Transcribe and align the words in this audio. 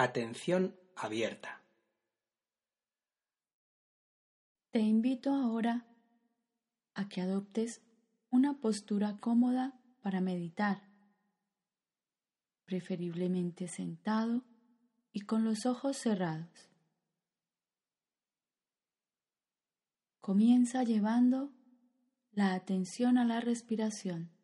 Atención 0.00 0.78
abierta. 0.94 1.60
Te 4.70 4.78
invito 4.78 5.32
ahora 5.32 5.88
a 6.94 7.08
que 7.08 7.20
adoptes 7.20 7.82
una 8.30 8.60
postura 8.60 9.16
cómoda 9.18 9.76
para 10.00 10.20
meditar, 10.20 10.88
preferiblemente 12.64 13.66
sentado 13.66 14.44
y 15.10 15.22
con 15.22 15.42
los 15.42 15.66
ojos 15.66 15.96
cerrados. 15.96 16.70
Comienza 20.20 20.84
llevando 20.84 21.50
la 22.30 22.54
atención 22.54 23.18
a 23.18 23.24
la 23.24 23.40
respiración. 23.40 24.37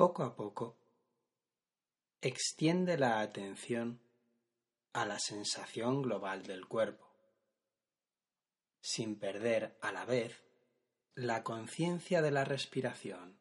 Poco 0.00 0.22
a 0.22 0.34
poco, 0.34 0.78
extiende 2.22 2.96
la 2.96 3.20
atención 3.20 4.00
a 4.94 5.04
la 5.04 5.18
sensación 5.18 6.00
global 6.00 6.42
del 6.42 6.66
cuerpo, 6.66 7.06
sin 8.80 9.18
perder 9.18 9.76
a 9.82 9.92
la 9.92 10.06
vez 10.06 10.42
la 11.14 11.42
conciencia 11.42 12.22
de 12.22 12.30
la 12.30 12.46
respiración. 12.46 13.39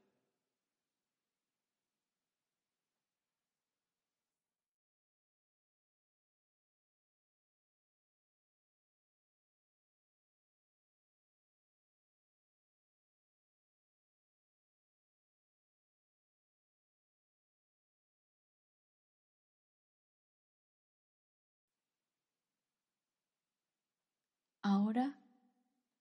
Ahora 24.89 25.19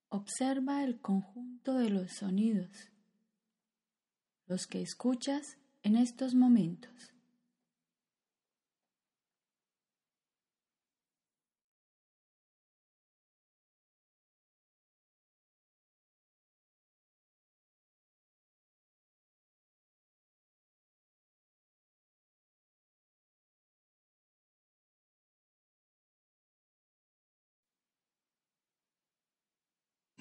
observa 0.09 0.83
el 0.83 0.99
conjunto 0.99 1.75
de 1.75 1.91
los 1.91 2.11
sonidos, 2.11 2.89
los 4.47 4.65
que 4.65 4.81
escuchas 4.81 5.59
en 5.83 5.95
estos 5.95 6.33
momentos. 6.33 7.13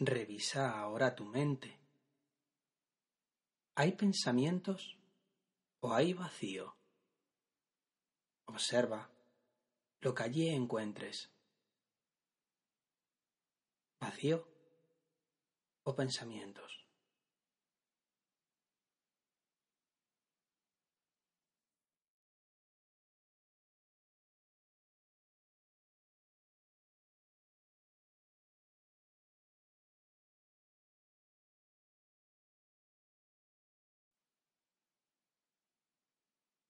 Revisa 0.01 0.79
ahora 0.79 1.17
tu 1.17 1.25
mente. 1.25 1.77
¿Hay 3.75 3.93
pensamientos 3.93 4.97
o 5.81 5.93
hay 5.93 6.13
vacío? 6.13 6.77
Observa 8.47 9.11
lo 10.01 10.15
que 10.15 10.23
allí 10.23 10.49
encuentres. 10.49 11.33
¿Vacío 14.01 14.47
o 15.83 15.97
pensamientos? 15.97 16.88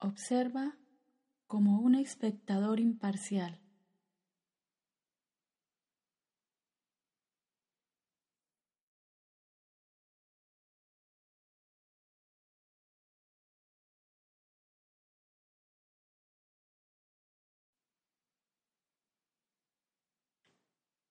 Observa 0.00 0.78
como 1.48 1.80
un 1.80 1.96
espectador 1.96 2.78
imparcial. 2.78 3.60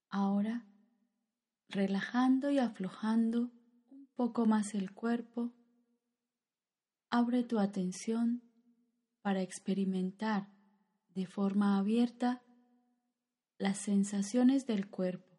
Ahora, 0.10 0.66
relajando 1.68 2.50
y 2.52 2.60
aflojando 2.60 3.52
un 3.92 4.08
poco 4.16 4.46
más 4.46 4.74
el 4.76 4.94
cuerpo, 4.94 5.52
abre 7.10 7.44
tu 7.44 7.60
atención 7.60 8.47
para 9.28 9.42
experimentar 9.42 10.48
de 11.14 11.28
forma 11.28 11.78
abierta 11.78 12.42
las 13.58 13.78
sensaciones 13.78 14.66
del 14.68 14.88
cuerpo, 14.90 15.38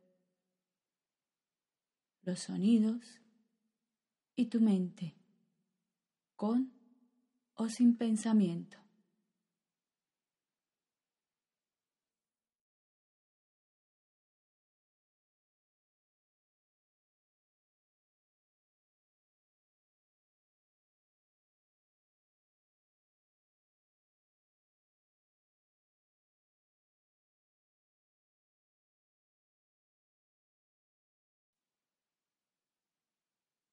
los 2.21 2.41
sonidos 2.41 3.22
y 4.37 4.50
tu 4.50 4.60
mente, 4.60 5.16
con 6.37 6.71
o 7.54 7.71
sin 7.71 7.97
pensamiento. 7.97 8.77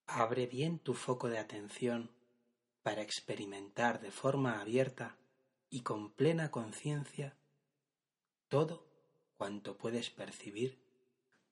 Abre 0.08 0.48
bien 0.48 0.80
tu 0.80 0.94
foco 0.94 1.30
de 1.30 1.40
atención 1.40 2.10
para 2.84 3.02
experimentar 3.02 4.00
de 4.00 4.12
forma 4.12 4.62
abierta 4.62 5.18
y 5.70 5.82
con 5.82 6.12
plena 6.12 6.52
conciencia 6.52 7.36
todo 8.48 8.86
cuanto 9.38 9.78
puedes 9.78 10.10
percibir 10.10 10.78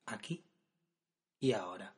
aquí 0.06 0.44
y 1.40 1.54
ahora. 1.54 1.96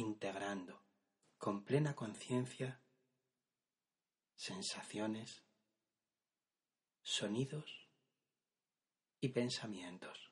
Integrando 0.00 0.82
con 1.36 1.62
plena 1.64 1.94
conciencia 1.94 2.80
sensaciones, 4.34 5.44
sonidos 7.02 7.90
y 9.20 9.28
pensamientos. 9.28 10.30